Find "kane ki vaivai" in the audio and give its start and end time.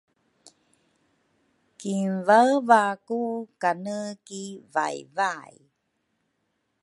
3.61-5.55